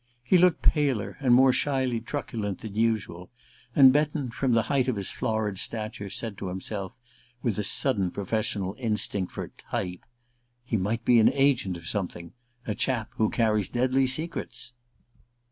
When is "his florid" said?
4.95-5.59